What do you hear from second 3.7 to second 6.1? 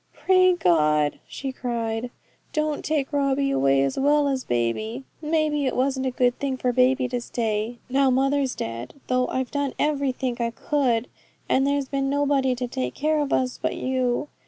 as well as baby. Maybe it wasn't a